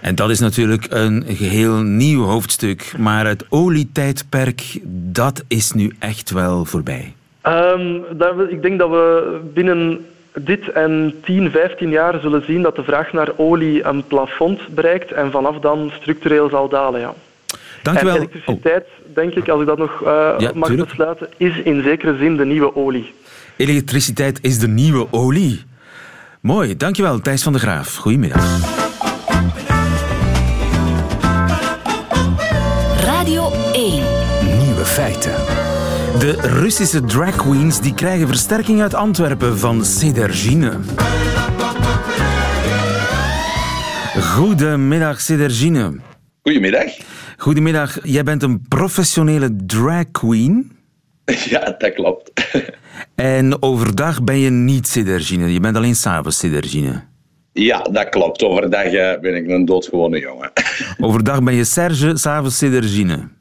[0.00, 4.78] En dat is natuurlijk een geheel nieuw hoofdstuk, maar het olietijdperk,
[5.12, 7.14] dat is nu echt wel voorbij.
[7.42, 8.04] Um,
[8.48, 10.06] ik denk dat we binnen
[10.40, 15.12] dit en 10, 15 jaar zullen zien dat de vraag naar olie een plafond bereikt
[15.12, 17.00] en vanaf dan structureel zal dalen.
[17.00, 17.14] Ja.
[17.82, 19.14] Dank en elektriciteit, oh.
[19.14, 20.88] denk ik, als ik dat nog uh, ja, mag tuurlijk.
[20.88, 23.14] besluiten, is in zekere zin de nieuwe olie.
[23.56, 25.64] Elektriciteit is de nieuwe olie.
[26.40, 27.96] Mooi, dankjewel Thijs van der Graaf.
[27.96, 28.85] Goedemiddag.
[34.96, 35.32] Feiten.
[36.18, 40.72] De Russische drag queens die krijgen versterking uit Antwerpen van Cedergine.
[44.20, 45.96] Goedemiddag, Cedergine.
[46.42, 46.92] Goedemiddag.
[47.36, 47.98] Goedemiddag.
[48.02, 50.72] Jij bent een professionele drag queen.
[51.52, 52.32] Ja, dat klopt.
[53.14, 55.52] En overdag ben je niet Cedergine.
[55.52, 57.04] Je bent alleen s'avonds Cedergine.
[57.52, 58.42] Ja, dat klopt.
[58.42, 60.52] Overdag eh, ben ik een doodgewone jongen.
[61.06, 63.35] Overdag ben je Serge, s'avonds Cedergine.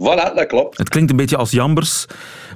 [0.00, 0.78] Voilà, dat klopt.
[0.78, 2.06] Het klinkt een beetje als jambers,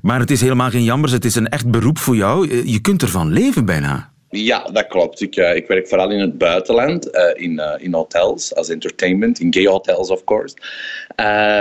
[0.02, 1.12] maar het is helemaal geen jambers.
[1.12, 2.66] Het is een echt beroep voor jou.
[2.70, 4.12] Je kunt ervan leven bijna.
[4.37, 5.20] Ja, dat klopt.
[5.20, 9.40] Ik, uh, ik werk vooral in het buitenland, uh, in, uh, in hotels, als entertainment,
[9.40, 10.57] in gay hotels, of course.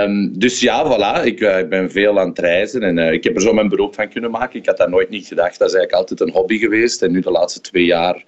[0.04, 3.41] Um, dus ja, voilà, ik, ik, ben veel aan het reizen en ik heb er
[3.41, 4.60] zo mijn beroep van kunnen maken.
[4.60, 5.60] Ik had dat nooit niet gedacht.
[5.60, 7.02] Dat is eigenlijk altijd een hobby geweest.
[7.02, 8.24] En nu de laatste twee jaar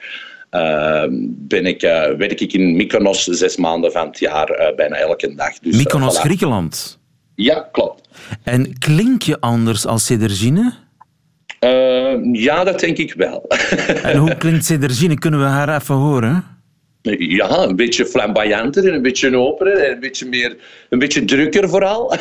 [0.50, 1.82] ehm, ben ik,
[2.18, 5.60] werk ik in Mykonos zes maanden van het jaar, bijna elke dag.
[5.60, 6.22] Dus, Mykonos, voilà.
[6.22, 7.00] Griekenland?
[7.36, 8.08] Ja, klopt.
[8.44, 10.74] En klink je anders als Cedergine?
[11.60, 13.46] Uh, ja, dat denk ik wel.
[14.04, 15.20] en hoe klinkt Cedergine?
[15.20, 16.44] Kunnen we haar even horen?
[17.18, 20.58] Ja, een beetje flamboyanter en een beetje opener en een beetje, meer,
[20.90, 22.14] een beetje drukker vooral.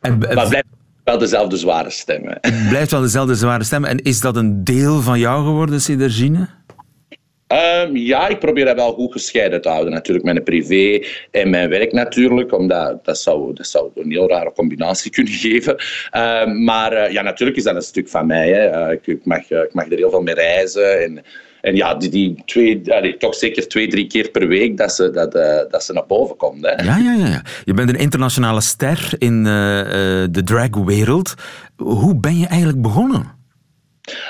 [0.00, 0.66] en, maar blijft
[1.04, 2.22] wel dezelfde zware stem.
[2.26, 3.84] Het blijft wel dezelfde zware stem.
[3.84, 6.48] En is dat een deel van jou geworden, Cedergine?
[7.52, 9.92] Um, ja, ik probeer dat wel goed gescheiden te houden.
[9.92, 14.52] Natuurlijk mijn privé en mijn werk natuurlijk, omdat dat zou, dat zou een heel rare
[14.52, 15.76] combinatie kunnen geven.
[16.16, 18.48] Um, maar uh, ja, natuurlijk is dat een stuk van mij.
[18.48, 18.86] Hè.
[18.86, 21.02] Uh, ik, ik, mag, uh, ik mag er heel veel mee reizen.
[21.02, 21.24] En,
[21.60, 22.82] en ja, die, die twee,
[23.18, 25.32] toch zeker twee, drie keer per week dat ze, dat,
[25.70, 26.66] dat ze naar boven komt.
[26.66, 26.70] Hè.
[26.70, 27.42] Ja, ja, ja.
[27.64, 31.34] Je bent een internationale ster in de dragwereld.
[31.76, 33.35] Hoe ben je eigenlijk begonnen?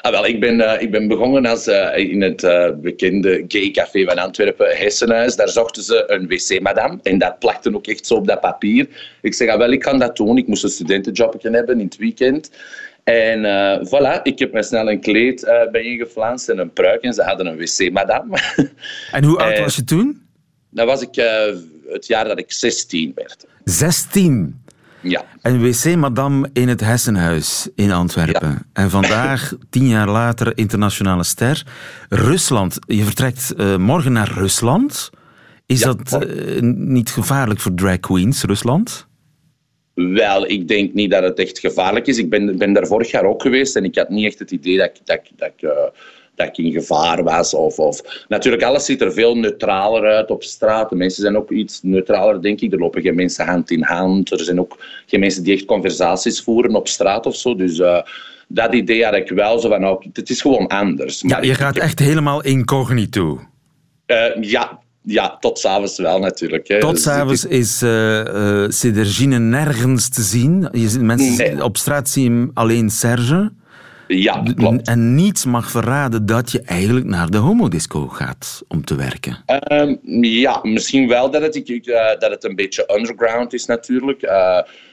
[0.00, 3.70] Ah, wel, ik, ben, uh, ik ben begonnen als, uh, in het uh, bekende gay
[3.70, 5.36] café van Antwerpen, Hessenhuis.
[5.36, 8.88] Daar zochten ze een wc-madame en dat plakte ook echt zo op dat papier.
[9.22, 10.38] Ik zeg, ah, wel, ik kan dat doen.
[10.38, 12.50] Ik moest een studentenjobje hebben in het weekend.
[13.04, 13.44] En
[13.86, 17.02] voilà, ik heb me snel een kleed uh, bij ingeflanst en een pruik.
[17.02, 18.38] En ze hadden een wc-madame.
[19.12, 20.22] En hoe oud was je toen?
[20.70, 21.14] Dat was ik
[21.88, 23.46] het jaar dat ik 16 werd.
[23.64, 24.64] 16?
[25.08, 25.24] Ja.
[25.42, 28.48] En wc-madame in het Hessenhuis in Antwerpen.
[28.48, 28.62] Ja.
[28.72, 31.66] En vandaag, tien jaar later, internationale ster.
[32.08, 32.78] Rusland.
[32.86, 35.10] Je vertrekt uh, morgen naar Rusland.
[35.66, 39.06] Is ja, dat uh, niet gevaarlijk voor drag queens, Rusland?
[39.94, 42.18] Wel, ik denk niet dat het echt gevaarlijk is.
[42.18, 44.76] Ik ben, ben daar vorig jaar ook geweest en ik had niet echt het idee
[44.76, 45.70] dat ik, dat, dat uh,
[46.36, 47.54] dat ik in gevaar was.
[47.54, 48.24] Of, of...
[48.28, 50.90] Natuurlijk, alles ziet er veel neutraler uit op straat.
[50.90, 52.72] De mensen zijn ook iets neutraler, denk ik.
[52.72, 54.30] Er lopen geen mensen hand in hand.
[54.30, 57.54] Er zijn ook geen mensen die echt conversaties voeren op straat of zo.
[57.54, 58.02] Dus uh,
[58.48, 59.58] dat idee had ik wel.
[59.58, 61.22] Zo van, nou, het is gewoon anders.
[61.26, 63.40] Ja, je gaat echt helemaal incognito.
[64.06, 66.68] Uh, ja, ja, tot s'avonds wel natuurlijk.
[66.68, 66.80] Hè.
[66.80, 70.68] Tot dus s'avonds is uh, uh, nergens te zien.
[70.72, 71.64] Je, mensen, nee.
[71.64, 73.52] Op straat zie je alleen Serge.
[74.08, 74.88] Ja, klopt.
[74.88, 79.36] En niets mag verraden dat je eigenlijk naar de homodisco gaat om te werken.
[79.72, 79.96] Uh,
[80.40, 84.22] ja, misschien wel dat het, uh, dat het een beetje underground is natuurlijk.
[84.22, 84.30] Uh,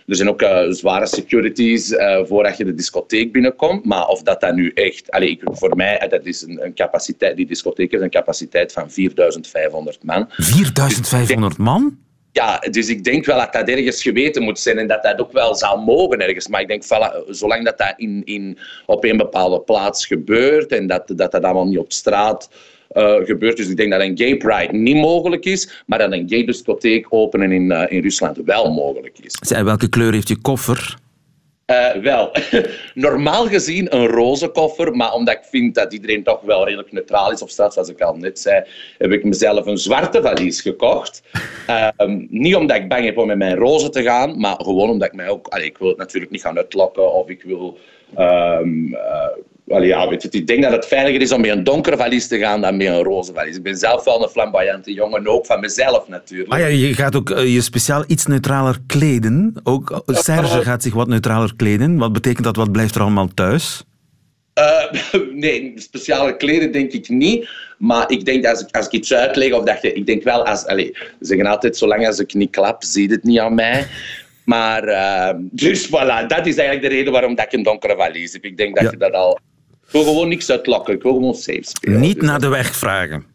[0.06, 3.86] er zijn ook uh, zware securities voordat je de discotheek binnenkomt.
[3.86, 5.12] Maar of dat dat nu echt...
[5.12, 7.36] Allez, ik, voor mij, dat is een, een capaciteit...
[7.36, 10.26] Die discotheek heeft een capaciteit van 4500 man.
[10.30, 11.97] 4500 man?
[12.34, 15.32] Ja, dus ik denk wel dat dat ergens geweten moet zijn en dat dat ook
[15.32, 16.48] wel zou mogen ergens.
[16.48, 16.84] Maar ik denk,
[17.28, 21.67] zolang dat, dat in, in, op een bepaalde plaats gebeurt en dat dat, dat allemaal
[21.67, 22.50] niet op straat
[22.93, 23.58] uh, gebeurt.
[23.58, 27.06] Dus ik denk dat een gay pride niet mogelijk is, maar dat een gay discotheek
[27.10, 29.38] openen in, uh, in Rusland wel mogelijk is.
[29.41, 31.02] Zij, welke kleur heeft je koffer?
[31.71, 32.32] Uh, wel,
[32.93, 37.32] normaal gezien een roze koffer, maar omdat ik vind dat iedereen toch wel redelijk neutraal
[37.32, 38.63] is op straat, zoals ik al net zei,
[38.97, 41.23] heb ik mezelf een zwarte valies gekocht.
[41.69, 41.88] Uh,
[42.30, 45.13] niet omdat ik bang heb om met mijn roze te gaan, maar gewoon omdat ik
[45.13, 45.47] mij ook...
[45.47, 47.78] Allez, ik wil het natuurlijk niet gaan uitlokken of ik wil...
[48.17, 49.28] Um, uh,
[49.67, 52.38] Allee, ja, weet ik denk dat het veiliger is om met een donkere valies te
[52.38, 53.56] gaan dan met een roze valies.
[53.56, 56.54] Ik ben zelf wel een flamboyante jongen, ook van mezelf natuurlijk.
[56.54, 59.54] Ah ja, je gaat ook uh, je speciaal iets neutraler kleden.
[59.63, 61.97] Ook Serge gaat zich wat neutraler kleden.
[61.97, 62.56] Wat betekent dat?
[62.56, 63.84] Wat blijft er allemaal thuis?
[64.60, 65.02] Uh,
[65.43, 67.49] nee, speciale kleden denk ik niet.
[67.78, 70.45] Maar ik denk, als ik, als ik iets uitleg, of dat je, ik denk wel,
[70.45, 73.88] als, allez, ze zeggen altijd, zolang als ik niet klap, zie het niet aan mij.
[74.45, 78.34] Maar, uh, dus voilà, dat is eigenlijk de reden waarom dat ik een donkere valies
[78.34, 78.45] heb.
[78.45, 78.91] Ik denk dat ja.
[78.91, 79.39] je dat al
[79.93, 80.93] wil gewoon niks uitlokken.
[80.93, 81.99] Ik wil gewoon safe spelen.
[81.99, 83.32] Niet dus naar de weg vragen.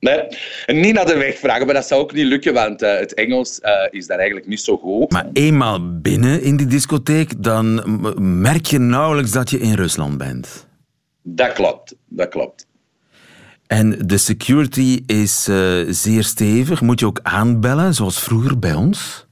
[0.00, 0.20] Nee,
[0.66, 3.60] niet naar de weg vragen, maar dat zou ook niet lukken, want uh, het Engels
[3.62, 5.12] uh, is daar eigenlijk niet zo goed.
[5.12, 7.82] Maar eenmaal binnen in die discotheek, dan
[8.40, 10.66] merk je nauwelijks dat je in Rusland bent.
[11.22, 12.66] Dat klopt, dat klopt.
[13.66, 16.80] En de security is uh, zeer stevig.
[16.80, 19.26] Moet je ook aanbellen, zoals vroeger bij ons?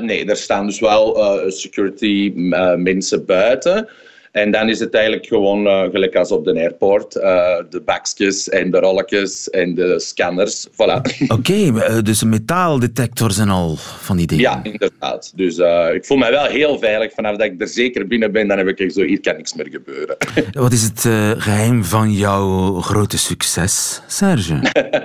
[0.00, 1.16] nee, er staan dus wel
[1.50, 2.32] security
[2.76, 3.88] mensen buiten.
[4.36, 7.16] En dan is het eigenlijk gewoon uh, gelijk als op de airport.
[7.16, 7.22] Uh,
[7.70, 10.66] de bakjes en de rolletjes en de scanners.
[10.70, 10.76] Voilà.
[11.28, 14.44] Oké, okay, uh, dus metaaldetectors en al van die dingen.
[14.44, 15.32] Ja, inderdaad.
[15.34, 15.58] Dus
[15.94, 17.12] ik voel me wel heel veilig.
[17.12, 19.54] Vanaf dat ik er zeker binnen ben, dan heb ik echt zo, hier kan niks
[19.54, 20.16] meer gebeuren.
[20.52, 21.00] Wat is het
[21.42, 24.60] geheim van jouw grote succes, Serge?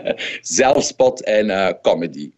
[0.42, 2.32] Zelfspot en comedy.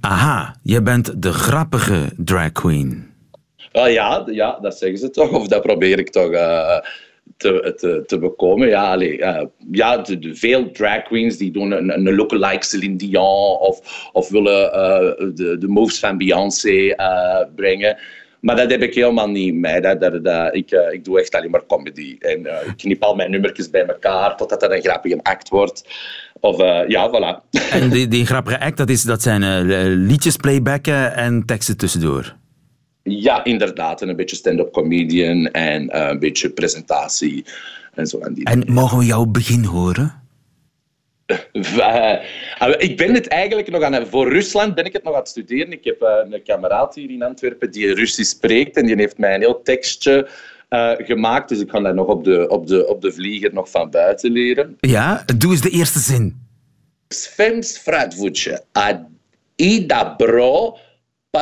[0.00, 3.07] Aha, je bent de grappige drag queen.
[3.86, 5.32] Ja, ja, dat zeggen ze toch.
[5.32, 6.78] Of dat probeer ik toch uh,
[7.36, 8.68] te, te, te bekomen.
[8.68, 12.96] Ja, allee, uh, ja de, de, veel drag queens die doen een, een lookalike Celine
[12.96, 14.70] Dion of, of willen
[15.34, 16.94] de, de moves van Beyoncé
[17.54, 17.98] brengen.
[18.40, 19.80] Maar dat heb ik helemaal niet mee.
[19.80, 22.16] Dat, dat, dat, ik, ik doe echt alleen maar comedy.
[22.18, 25.84] En ik knip al mijn nummertjes bij elkaar totdat dat een grappige act wordt.
[26.40, 26.56] Of
[26.88, 27.60] ja, voilà.
[27.70, 29.62] En die, die grappige act, dat, is, dat zijn
[30.06, 32.36] liedjes playbacken en teksten tussendoor?
[33.10, 34.02] Ja, inderdaad.
[34.02, 37.44] En een beetje stand-up comedian en uh, een beetje presentatie
[37.94, 38.18] en zo.
[38.18, 40.22] En, die en mogen we jouw begin horen?
[41.52, 42.14] Uh,
[42.78, 44.06] ik ben het eigenlijk nog aan...
[44.06, 45.72] Voor Rusland ben ik het nog aan het studeren.
[45.72, 49.40] Ik heb een kameraad hier in Antwerpen die Russisch spreekt en die heeft mij een
[49.40, 50.28] heel tekstje
[50.70, 51.48] uh, gemaakt.
[51.48, 54.30] Dus ik ga daar nog op de, op, de, op de vlieger nog van buiten
[54.30, 54.76] leren.
[54.80, 56.46] Ja, doe eens de eerste zin.
[57.08, 59.08] Sven Svradvuce, a
[59.56, 60.14] Ida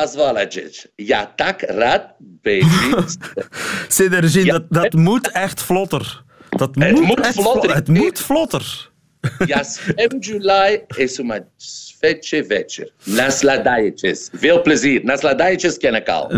[0.01, 0.59] pozwalać.
[0.97, 2.65] Ja tak rad być.
[3.89, 6.23] Sederzin, dat, dat moet echt vlotter.
[6.49, 7.75] Dat het moet, vlotter.
[7.75, 8.89] Het moet vlotter.
[9.45, 9.63] Ja,
[9.95, 11.43] 7 juli is een
[11.99, 12.45] fetje
[14.33, 15.01] Veel plezier.
[15.03, 16.29] Nasladajtjes ken ik al.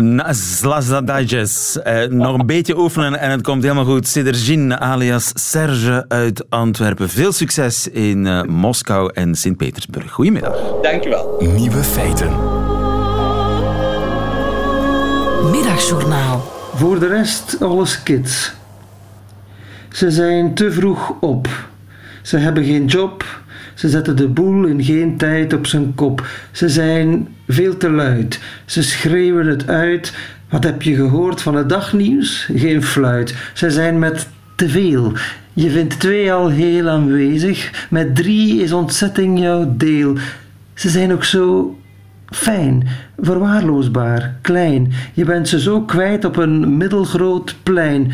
[1.76, 4.08] Eh, nog een beetje oefenen en het komt helemaal goed.
[4.08, 7.08] Sidergin alias Serge uit Antwerpen.
[7.08, 10.12] Veel succes in eh, Moskou en Sint-Petersburg.
[10.12, 10.80] Goedemiddag.
[10.82, 11.36] Dankjewel.
[11.40, 12.59] Nieuwe feiten.
[15.42, 16.52] Middagjournaal.
[16.74, 18.52] Voor de rest alles kids.
[19.88, 21.48] Ze zijn te vroeg op.
[22.22, 23.24] Ze hebben geen job.
[23.74, 26.26] Ze zetten de boel in geen tijd op zijn kop.
[26.50, 28.40] Ze zijn veel te luid.
[28.64, 30.12] Ze schreeuwen het uit.
[30.50, 32.48] Wat heb je gehoord van het dagnieuws?
[32.54, 33.34] Geen fluit.
[33.54, 35.12] Ze zijn met te veel.
[35.52, 37.86] Je vindt twee al heel aanwezig.
[37.90, 40.16] Met drie is ontzetting jouw deel.
[40.74, 41.74] Ze zijn ook zo
[42.30, 42.88] fijn,
[43.18, 44.92] verwaarloosbaar, klein.
[45.12, 48.12] Je bent ze zo kwijt op een middelgroot plein.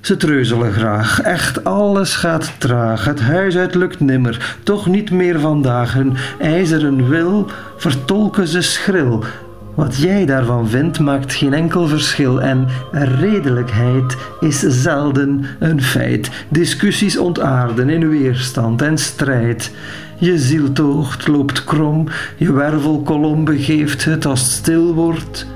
[0.00, 3.04] Ze treuzelen graag, echt alles gaat traag.
[3.04, 5.92] Het huis uit lukt nimmer, toch niet meer vandaag.
[5.92, 9.24] Hun ijzeren wil vertolken ze schril.
[9.76, 16.30] Wat jij daarvan vindt maakt geen enkel verschil en redelijkheid is zelden een feit.
[16.48, 19.70] Discussies ontaarden in weerstand en strijd.
[20.18, 25.46] Je zieltocht loopt krom, je wervelkolom begeeft het als het stil wordt,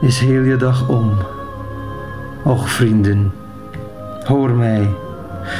[0.00, 1.12] is heel je dag om.
[2.44, 3.32] Och vrienden,
[4.24, 4.88] hoor mij.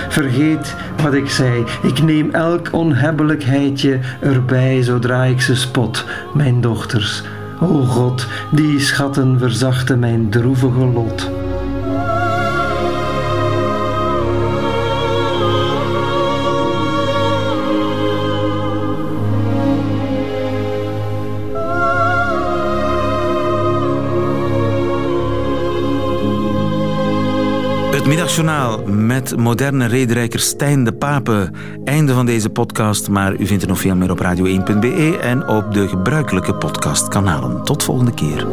[0.09, 1.65] Vergeet wat ik zei.
[1.83, 6.05] Ik neem elk onhebbelijkheidje erbij zodra ik ze spot,
[6.35, 7.23] mijn dochters.
[7.61, 11.31] O God, die schatten verzachten mijn droevige lot.
[28.27, 31.51] Middagjournaal met moderne rederijker Stijn de Pape.
[31.85, 35.72] Einde van deze podcast, maar u vindt er nog veel meer op radio1.be en op
[35.72, 37.64] de gebruikelijke podcastkanalen.
[37.64, 38.47] Tot volgende keer.